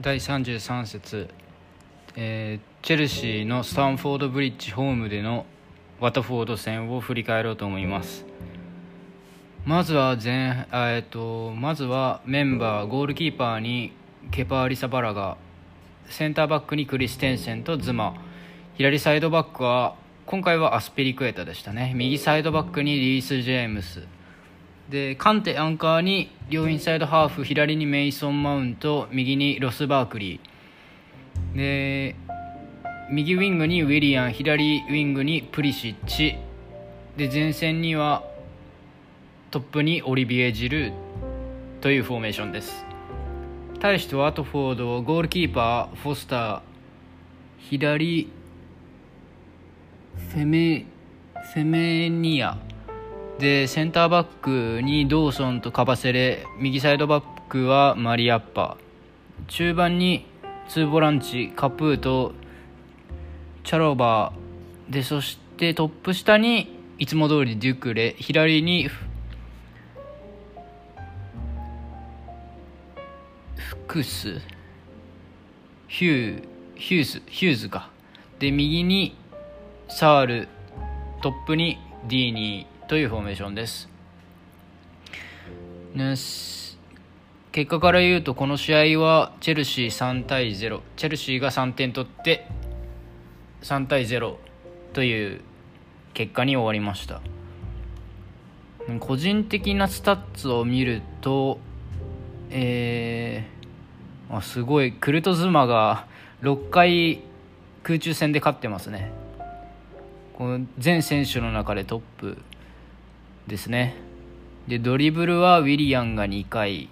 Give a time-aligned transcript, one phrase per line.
[0.00, 1.28] 第33節、
[2.16, 5.44] えーチェルシーのスタンフォードブリッジホームでの
[6.00, 8.24] ワトフォード戦を振り返ろうと思います。
[9.66, 13.92] まずは前あえっとまずはメンバーゴールキーパーに
[14.30, 15.36] ケパ・アリサバラガ
[16.08, 18.14] センターバックにクリステンセンとズマ。
[18.78, 21.92] 左サイドバックは今回はアスピリクエタでしたね。
[21.94, 24.06] 右サイドバックにリース・ジェームス。
[24.90, 31.56] でカンテアンカーに両インサイドハーフ左にメイソン・マウント右にロス・バークリー。
[31.56, 32.16] で
[33.08, 36.38] 右ウィングにウィリアン左ウィングにプリシッチ。
[37.16, 38.24] で前線には
[39.52, 40.92] トップにオリビエ・ジルー
[41.80, 42.84] というフォーメーションです。
[43.78, 46.60] 対してワトフォードゴールキーパーフォスター
[47.58, 48.28] 左
[50.32, 50.84] フェメ
[51.54, 52.58] フェメニア。
[53.40, 56.44] でセンターバックにドーソンとカバセレ。
[56.58, 58.76] 右サイドバックはマリアッパ。
[59.48, 60.26] 中盤に
[60.68, 62.34] ツーボランチカプーと
[63.64, 64.92] チャロバー。
[64.92, 68.14] でそしてトップ下にいつも通りドゥクレ。
[68.18, 69.06] 左にフ
[73.56, 74.38] フクス。
[75.88, 76.44] ヒュー
[76.76, 77.88] ヒューズヒューズか。
[78.38, 79.16] で右に
[79.88, 80.48] サール。
[81.22, 82.79] トップにディーニー。
[82.90, 83.88] というフォーメーションです、
[85.94, 86.16] ね、
[87.52, 92.48] 結果から言うとこの試合はチェルシー3対0チェルシーが3点取って
[93.62, 94.38] 3対0
[94.92, 95.40] という
[96.14, 97.20] 結果に終わりました。
[98.98, 101.60] 個人的なスタッツを見ると
[102.50, 104.90] えー、あすごい。
[104.90, 106.08] クルトズマが
[106.42, 107.22] 6回
[107.84, 109.12] 空中戦で勝ってますね。
[110.36, 112.38] この全選手の中でトップ。
[113.46, 113.96] ですね。
[114.68, 116.88] でドリブルはウィリアンが2回。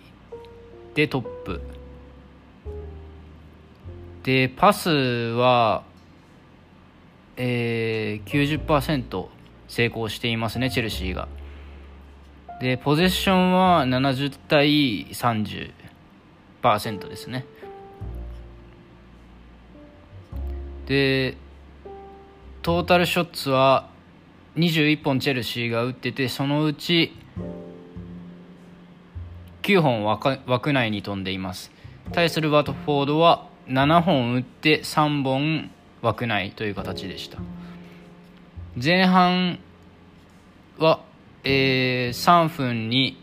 [0.94, 1.60] でトップ。
[4.24, 5.84] でパスは
[7.40, 9.28] えー、90%
[9.68, 11.28] 成功していますねチェルシーが。
[12.60, 17.46] でポゼッションは70対30%ですね。
[20.86, 21.36] で
[22.62, 23.88] トータルショッツは
[24.56, 27.12] 21本チェルシーが打っててそのうち
[29.62, 31.70] 9本枠内に飛んでいます。
[32.12, 35.70] 対するワトフォードは7本打って3本
[36.00, 37.38] 枠内という形でした。
[38.82, 39.58] 前半
[40.78, 41.00] は、
[41.44, 43.22] えー、3分に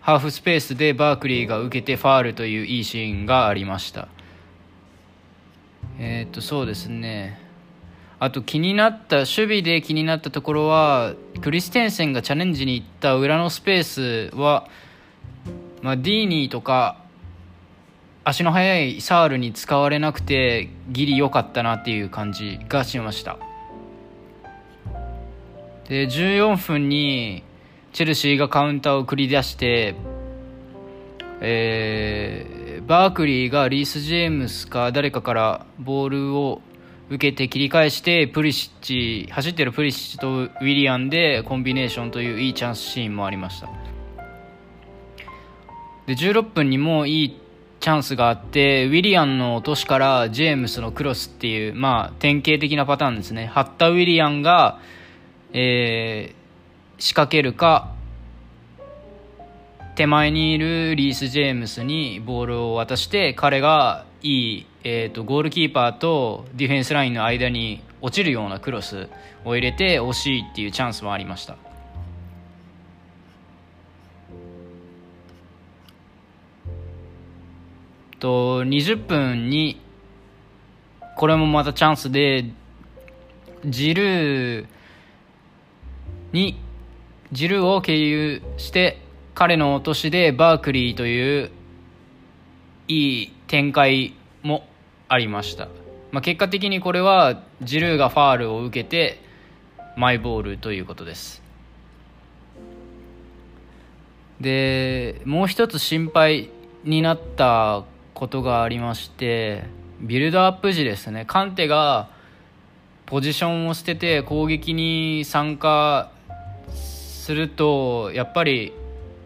[0.00, 4.08] ハーフスペースでバークリーが受けてファールといういいシーンがありました。
[5.98, 7.43] えっ、とそうですね。
[8.24, 11.12] あと気になった守備で気になったところは
[11.42, 14.66] クリステンセンがチャレンジに行った裏のスペースは、
[15.82, 17.04] まあ、ディーニーとか
[18.24, 23.38] 足の速いサールに使われなくてギリ良かったなっていう感じがしました。
[25.90, 27.42] で14分に
[27.92, 29.96] チェルシーがカウンターを繰り出して
[31.42, 36.62] えー、バークリーがリース・ジェームスか誰かからボールを
[37.10, 43.68] 受けて切り返してプリシッチ走ってるプリシッチとウィリアンでコンビネーションといういいチャンスシーンもありました。
[46.06, 47.40] で16分にもいい
[47.80, 53.46] チャンスがあってウィリアンの落としからジェームスのクロスっていうまあ典型的なパターンですね。
[53.46, 54.80] 張ったウィリアンが、
[55.52, 57.92] えー、仕掛けるか
[59.96, 69.10] 手前にいるリース・ジェームスにボールを渡して彼がいい、えーと、ゴールキーパーとディフェンスラインの間に落ちるようなクロス
[69.44, 71.58] を入れて惜しいっていうチャンスもありました。
[78.18, 79.78] と20分に
[81.18, 82.46] これもまたチャンスで
[83.66, 84.66] ジルー
[86.32, 86.58] に
[87.30, 89.02] ジルーを経由して
[89.34, 91.50] 彼の落としでバークリーという
[92.88, 94.66] いい展開も
[95.08, 95.68] ありました、
[96.12, 99.20] まあ、結果的にこれはジルーがファールを受けて
[99.96, 101.42] マイボールということです。
[104.40, 106.50] でもう一つ心配
[106.82, 109.64] になったことがありまして
[110.00, 111.24] ビルドアップ時ですね。
[111.26, 112.10] カンテが
[113.06, 116.10] ポジションを捨てて攻撃に参加
[116.74, 118.72] するとやっぱり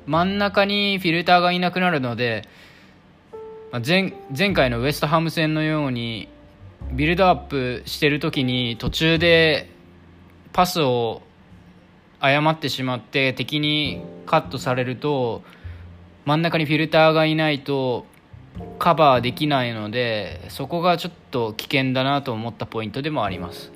[0.06, 2.48] 真ん中にフィルターがいなくなるので
[3.84, 6.28] 前前回のウエストハム戦のように
[6.92, 9.68] ビルドアップしてる時に途中で
[10.54, 11.20] パスを
[12.18, 15.42] 誤ってしまって敵にカットされると
[16.24, 18.06] 真ん中にフィルターがいないと
[18.78, 23.70] カバーできないのでそこがちょっと危険だなと思ったポイントでもあります。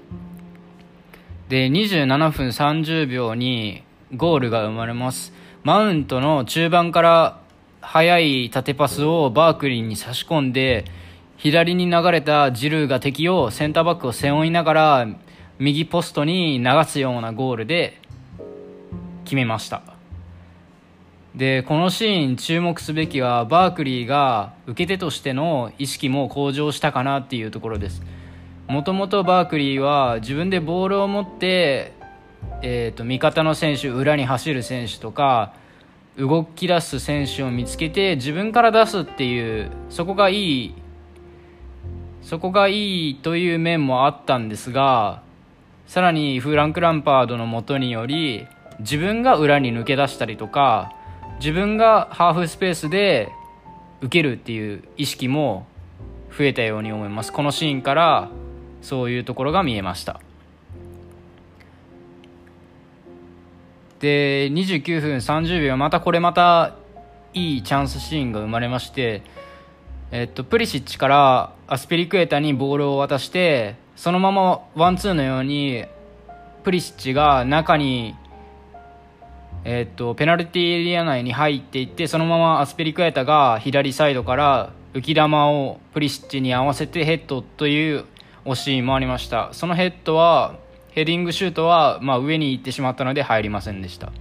[1.50, 3.85] で27分30秒に
[4.17, 5.35] ゴールが生まれます。
[5.65, 7.42] マウントの中盤から
[7.82, 10.84] 速い縦パスをバークリーに差し込んで
[11.37, 15.08] 左に流れたジルーが敵をセンターバックを背負いながら
[15.58, 18.00] 右ポストに流すようなゴールで
[19.25, 19.82] 決めました。
[21.34, 28.02] でこのシーン注目すべきはバークリーが受け手としての意識も向上したかなっていうところです。
[28.69, 31.93] もともとバークリーは自分でボールを持って、
[32.62, 35.55] えーと、味方の選手裏に走る選手とか
[36.19, 40.75] 動き出す選手を見つけて自分から出すっていうそこがいい
[42.23, 45.23] そこがいいという面もあったんですが
[45.87, 48.47] さらにフランク・ランパードのもとにより
[48.81, 50.94] 自分が裏に抜け出したりとか
[51.41, 53.31] 自分がハーフスペースで
[54.00, 55.67] 受けるっていう意識も
[56.37, 57.32] 増えたように思います。
[57.32, 58.31] このシーンから
[58.81, 60.20] そういうところが見えました。
[64.03, 66.75] で29分30秒またこれまた
[67.33, 69.23] いいチャンスシーンが生まれまして
[70.11, 75.87] えっと、プリシッチからアスピリクエタにボールを渡してそのままワンツーのように
[76.65, 78.15] プリシッチが中に
[79.65, 88.05] え、っとペナルティーエリア内に入っていってそのままアスペリクエタが左サイドから浮き球をプリシッチに合わせてヘッドという
[88.45, 89.51] 惜しいもありました。
[89.53, 90.59] そのヘッドは
[90.93, 94.12] ヘディングシュートは、まあ、上に行ってしまったので入りませんでした。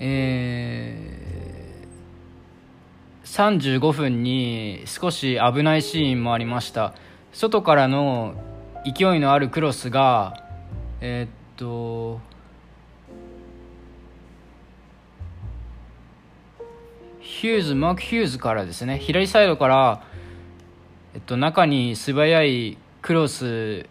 [0.00, 6.94] えー、35分に少し危ないシーンもありました。
[7.32, 8.34] 外からの
[8.84, 10.44] 勢いのあるクロスが
[11.00, 12.20] えー、っと
[17.20, 20.02] ヒューズ、マーク・ヒューズからですね、左サイドから、
[21.14, 23.86] えっと、中に素早いクロス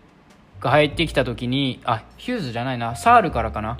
[0.59, 3.79] が入ってきた時に、あ、ヒューズじゃないな、サールからかな。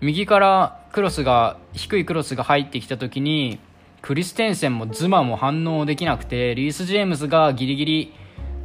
[0.00, 3.58] 右からクロスが、低いクロスが入ってきた時に、
[4.00, 8.14] クリステンセンもズマも反応できなくて、リース・ジェームズがギリギリ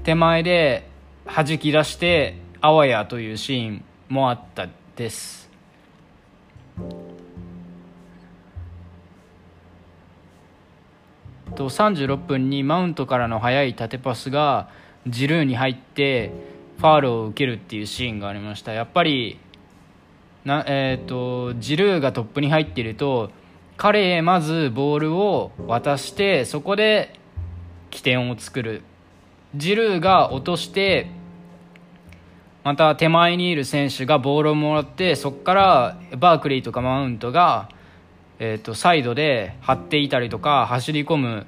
[0.04, 0.88] 手前で
[1.26, 5.50] 弾き出して、あわやというシーンもあったです。
[11.56, 14.70] と36分にマウントからの速い縦パスが
[15.08, 16.32] ジルーに入って
[16.78, 18.74] ファールを受けるっていうシーンがありました。
[18.74, 19.40] やっぱり
[20.46, 23.32] な、えーと、ジルーがトップに入っていると
[23.78, 27.20] 彼へまずボールを渡してそこで
[27.90, 28.84] 起点を作る。
[29.56, 31.08] ジルーが落として
[32.64, 37.70] また手前にいる選手がボールをもらってそこからバークリーとかマウントが
[38.44, 41.46] えーと、サイドで張っていたりとか走り込む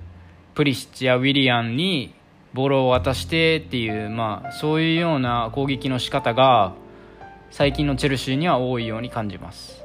[0.53, 2.13] プリシッチやウィリアンに
[2.53, 6.73] ボールを渡してっていう、まあ、そういうような攻撃の仕方が
[7.49, 9.83] 最近のチェルシーには多いように感じます。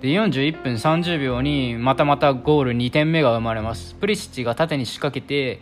[0.00, 3.94] で41分30秒にまたまたゴール2点目が生まれます。
[3.94, 5.60] プリシッチが縦に仕掛けて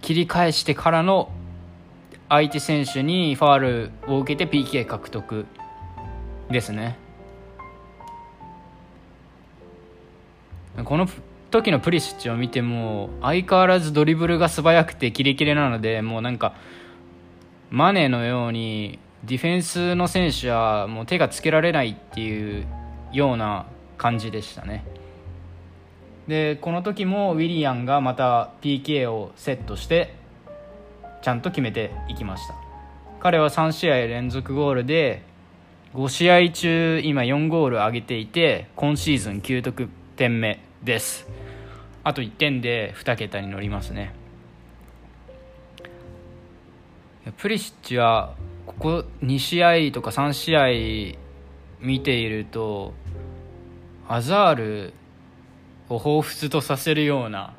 [0.00, 1.30] 切り返してからの
[2.28, 5.46] 相手選手にファールを受けて PK 獲得
[6.50, 6.98] ですね。
[10.84, 11.08] この
[11.50, 16.54] 時のプリシッチを見ても相変わらずドリブルが素早くてキレキレなのでもうなんか
[17.70, 22.66] マネーのようにディフェンスの選手はもう手がつけられないっていう
[23.12, 24.84] ような感じでしたね。
[26.28, 30.14] でこの時もウィリアンがまた PK をセットして
[31.22, 32.54] ちゃんと決めていきました。
[33.20, 35.22] 彼は3試合連続ゴールで
[35.94, 40.67] 5試合中今4ゴール挙げていて今シーズン9得点目。
[40.82, 41.28] です。
[42.04, 44.14] あと1点で2桁に乗りますね。
[47.36, 48.34] プリシッチは
[48.66, 51.18] ここ2試合とか3試合
[51.80, 52.94] 見ていると
[54.08, 54.92] アザール
[55.88, 57.54] を彷彿とさせるような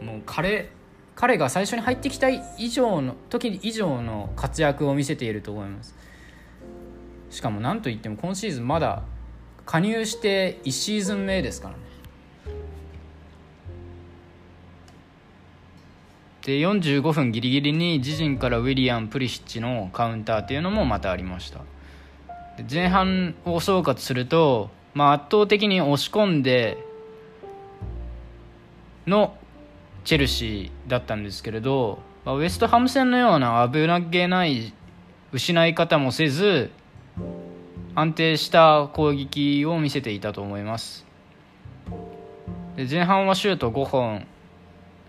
[0.00, 0.70] もう彼
[1.14, 5.94] 彼が最初に入ってきた以上の時以上の活躍を見せていると思います。
[7.30, 9.02] しかも何といっても今シーズンまだ
[9.64, 11.91] 加入して1シーズン目ですからね。
[16.42, 21.60] で45分ギリギリに自陣からウィリアム・プリシッチのカウンターっていうのもまたありました。
[22.70, 26.78] 前半を総括すると、まあ、圧倒的に押し込んで
[29.06, 29.36] の
[30.04, 34.72] チェルシーだったんですけれど、まあ、ウエストハム戦のような危なげない
[35.32, 36.72] 失い方もせず
[37.94, 41.06] 安定した攻撃を見せていたと思います。
[42.76, 44.26] で前半はシュート5本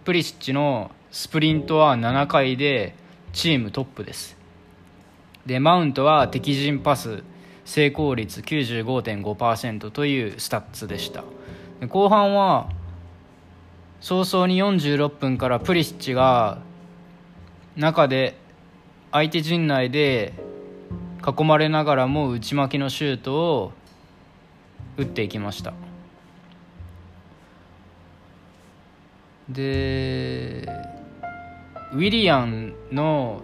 [0.06, 2.96] プリシッチのスプリントは7回で
[3.34, 4.36] チームトップです。
[5.46, 7.22] でマウントは敵陣パス
[7.66, 11.24] 成功率95.5%というスタッツでした。
[11.88, 12.68] 後半は
[14.02, 16.58] 早々に46分からプリシッチが
[17.76, 18.36] 中で
[19.12, 20.34] 相手陣内で
[21.24, 23.72] 囲まれながらも内巻きのシュートを
[24.98, 25.74] 打っていきました。
[29.48, 30.93] で
[31.94, 33.44] ウィリアンの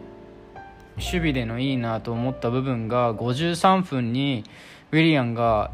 [0.95, 4.43] 守備でのいいなと思った部分が53分に
[4.91, 5.71] ウィリアンが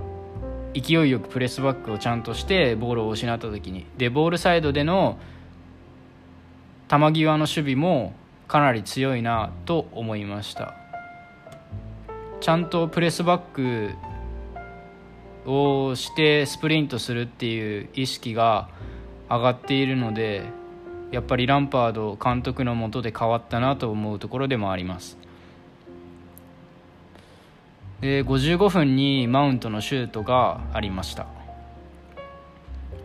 [0.73, 3.87] 勢いよくプレスバックをちゃんとしてボールを失った時に。
[3.97, 5.17] でボールサイドでの
[6.89, 8.13] 球際の守備も
[8.49, 10.75] かなり強いなと思いました。
[12.41, 13.95] ちゃんとプレスバック
[15.49, 18.67] をしてスプリントするっていう意識が
[19.29, 20.43] 上がっているので
[21.15, 25.17] やっぱりランパード監督のもとで変わったなと思うところでもあります。
[28.01, 31.27] で55分にマウントのシュートがありました。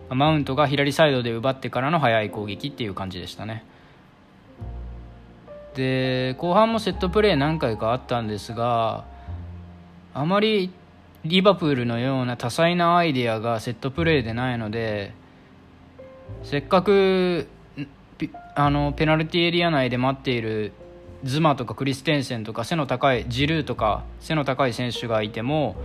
[0.09, 3.64] マウントが左サイドで奪ってからの速い攻撃っていう感じでしたね。
[5.76, 9.05] で後半もセットプレー何回かあったんですが
[10.14, 10.73] あまり
[11.25, 15.12] リバプールのような多彩なアイデアがセットプレーでないので
[16.43, 17.47] せっかく
[18.67, 20.73] あのペナルティエリア内で待っている
[21.25, 25.76] ズマとかクリステンセンとか背の高いジルーとか背の高い選手がいても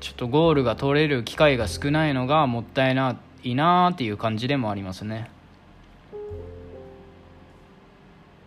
[0.00, 5.30] ちょっとゴールが取れる機会が少ないのがもったいないなっていう感じでもありますね。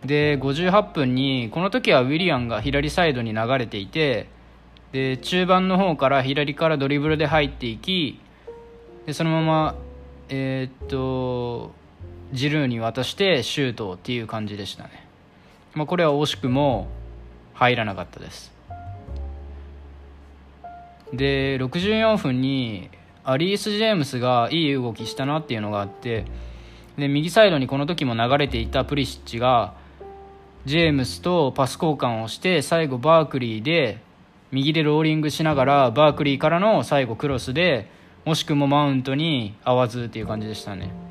[0.04, 4.28] で58分にこの時はウィリアンが左サイドに流れていて
[4.92, 8.20] で中盤の方から左からドリブルで入っていき
[9.06, 9.74] でそのまま
[10.28, 11.72] えー、っと
[12.32, 15.06] ジルーに渡してシュートっていう感じでしたね、
[15.74, 16.88] まあ、これは惜しくも
[17.54, 18.52] 入らなかったです。
[21.12, 22.90] で64分に
[23.24, 26.26] アリース・ジェームスがいい動きしたなっていうのがあって
[26.98, 29.74] で右サイドにこの時も流れていたプリシッチが
[30.64, 34.02] ジェームスとパス交換をして最後バークリーで
[34.50, 37.90] 右でローリングしながらバークリーからの最後クロスで
[38.26, 41.07] 惜しくもマウントに合わずっていう感じでしたね。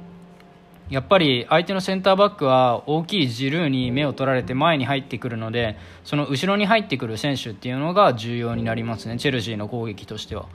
[0.89, 10.47] やっぱり相手のセンターバックは大きいジルーに目を取られて前に入ってくるのでその後ろに入ってくる選手っていうのが重要になりますねチェルシーの攻撃としては。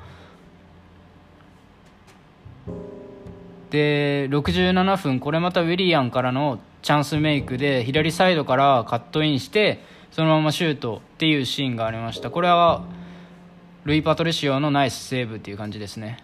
[3.70, 12.84] で67分これまたウィリアンからのチャンスメイクで左サイドからカットインしてそのままシュートっていうシーンがありましたこれは
[13.84, 16.18] ルイ・パトリシオのナイスセーブっていう感じですね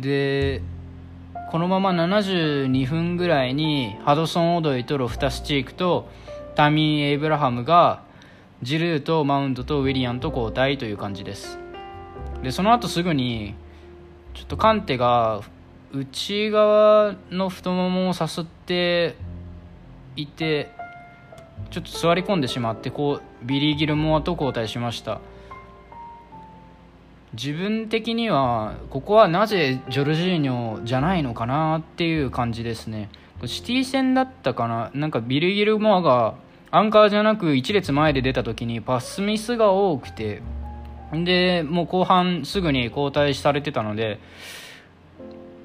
[0.00, 0.62] で
[1.50, 6.08] このまま72分ぐらいにハドソン・オドイとロフタスチークと
[6.54, 8.02] タミー・エイブラハムが
[8.62, 11.58] ジルーとマウントとウィリアンと交代という感じです。
[12.42, 13.54] でその後すぐに
[14.34, 15.42] ちょっとカンテが
[15.92, 19.14] 内側の太ももをさすって
[20.16, 20.70] いて
[21.70, 25.20] ちょっと座り込んでしまってこうビリー・ギルモアと交代しました。
[27.34, 33.10] 自分的にはここはなぜジョルジーニョじゃないのかなっていう感じですね。
[33.46, 34.90] シティ戦だったかな？
[34.94, 36.34] なんかビル・ギルモアが
[36.70, 40.42] アンカーじゃなく1列前で出た時にパスミスが多くて。
[41.12, 44.18] でもう後半すぐに交代されてたので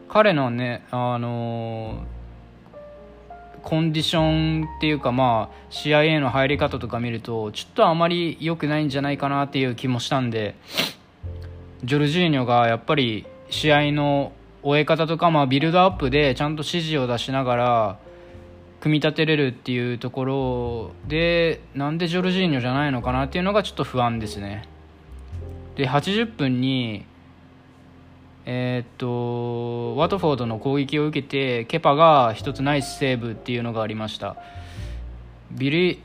[0.10, 10.56] 彼のねあのー、コンディションっていうかまあ試合への入り方とか見るとちょっとあまり良くないんじゃないかなっていう気もしたんで
[11.84, 14.32] ジョルジーニョがやっぱり試合の
[14.64, 18.00] 終え方とか、まあ、ビルドアップでちゃんと指示を出しながら
[18.80, 24.68] 組み立てれるっていうところでなんでジョルジーニョじゃないのかなっていうのがちょっと不安ですね。
[25.76, 27.06] で80分に
[28.46, 34.38] えー、っとワトフォードの攻撃を受けてケパが1つナイスセーブっていうのがありました。
[35.52, 36.04] ビリ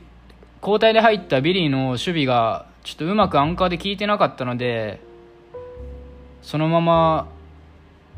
[0.61, 5.01] 交代で入ったビリーの守備がちょっとうまくアンカーで効いてなかったので
[6.43, 7.27] そのまま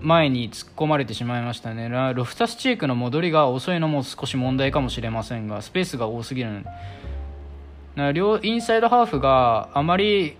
[0.02, 1.88] 前に突っ込まれてしまいましたね。
[2.14, 8.14] ロフタスチークの戻りが遅いのも少し問題かもしれませんがスペースが多すぎるので。
[8.14, 10.36] 両インサイドハーフがあまり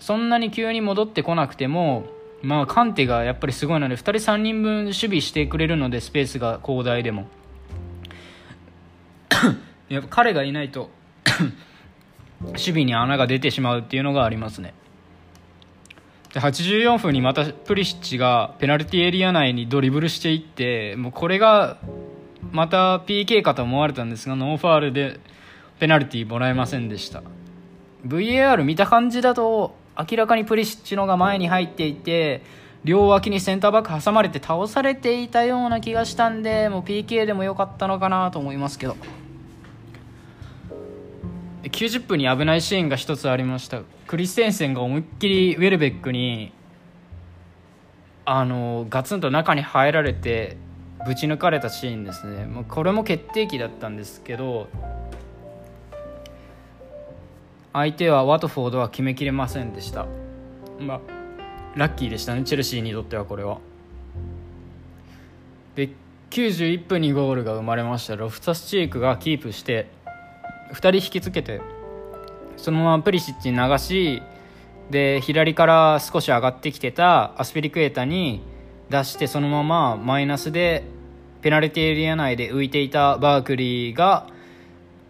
[0.00, 2.06] そんなに急に戻ってこなくても
[2.40, 7.26] まあカンテがやっぱりすごいので2人3人分守備してくれるのでスペースが広大でも。
[9.88, 10.90] やっぱ彼がいないと
[12.40, 14.74] 守備に穴が出てしまうっていうのがありますね。
[16.32, 21.78] で84分にまたプリシッチがペナルティエリア内にドリブルしていってもうこれが
[22.52, 25.20] また PK かと思われたんですがノーファウルで
[25.80, 27.22] ペナルティもらえませんでした。
[28.06, 32.42] VAR 見た感じだと明らかにプリシッチのが前に入っていて
[32.84, 38.96] 両脇にセンターバック挟まれて倒されていたような気がしたんでもう PK でも良かったのかなと思いますけど。
[41.64, 43.82] 90分に危ないシーンが1つありました。
[44.06, 46.52] クリステンセンが思いっきりウェルベックに
[48.24, 50.56] あのガツンと中に入られて
[51.06, 52.44] ぶち抜かれたシーンですね。
[52.44, 54.68] もうこれも決定機だったんですけど
[57.72, 60.06] 相手はワトフォードは決めきれませんでした。
[60.78, 61.00] まあ
[61.74, 62.44] ラッキーでしたね。
[62.44, 63.58] チェルシーにとってはこれは。
[65.74, 65.90] で
[66.30, 68.16] 91分にゴールが生まれました。
[68.16, 69.88] ロフタスチークがキープして
[70.72, 71.60] 2人引きつけて
[72.56, 74.22] そのままプリシッチに流し
[74.90, 78.42] で左から少し上がってきてたアスピリクエータに
[78.90, 80.84] 出してそのままマイナスで
[81.42, 84.26] ペナルティエリア内で浮いていたバークリーが、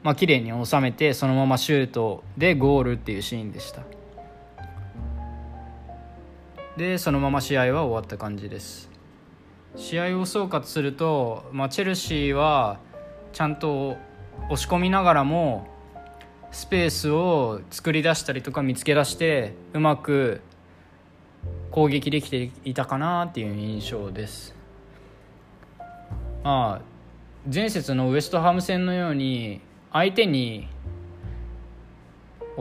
[0.02, 3.82] まあ綺麗に収めてそのままシュートでゴールっていうシーンでした。
[6.76, 8.90] でそのまま試合は終わった感じです。
[9.76, 12.78] 試合を総括すると、まあ、チェルシーは
[13.32, 13.96] ちゃんと
[14.44, 15.66] 押し込みながらも
[16.50, 20.40] スペースを作り出したりとか見つけ出してうまく
[21.70, 24.54] 攻撃できていたかなっていう印象です。
[26.42, 26.98] まあ
[27.52, 29.60] 前節のウエストハム戦のように
[29.92, 30.68] 相手に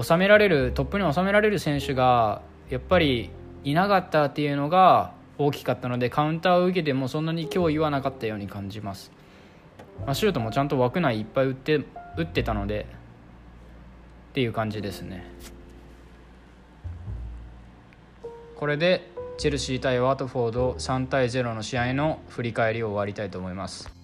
[0.02, 3.32] 収められるトップに収められる選手がやっぱり
[3.64, 9.12] いなかったっていうのが大きかったのでカウンターを受けてもそんなに脅威はなかったように感じます、
[10.06, 11.82] まあ、シュートもちゃんと枠内いっぱい打って
[12.18, 12.86] 打ってたので
[14.30, 15.26] っていう感じですね。
[18.56, 23.97] これでチェルシー対ワートフォード3対0の試合の振り返りを終わりたいと思います。